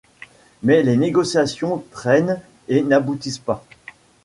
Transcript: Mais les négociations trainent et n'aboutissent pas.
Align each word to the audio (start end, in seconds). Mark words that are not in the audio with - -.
Mais 0.63 0.81
les 0.81 0.97
négociations 0.97 1.83
trainent 1.91 2.41
et 2.67 2.81
n'aboutissent 2.81 3.37
pas. 3.37 3.63